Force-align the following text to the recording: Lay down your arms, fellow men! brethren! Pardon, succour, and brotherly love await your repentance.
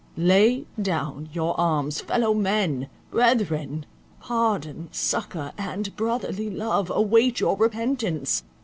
Lay 0.17 0.65
down 0.81 1.29
your 1.31 1.53
arms, 1.59 2.01
fellow 2.01 2.33
men! 2.33 2.89
brethren! 3.11 3.85
Pardon, 4.19 4.89
succour, 4.91 5.51
and 5.59 5.95
brotherly 5.95 6.49
love 6.49 6.89
await 6.89 7.39
your 7.39 7.55
repentance. 7.55 8.41